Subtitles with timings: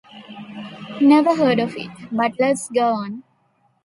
[0.99, 3.21] Never heard of it, but let's go on.